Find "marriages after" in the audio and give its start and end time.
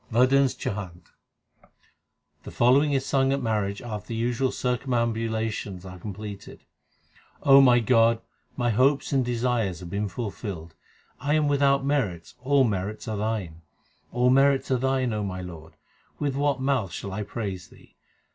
3.43-4.07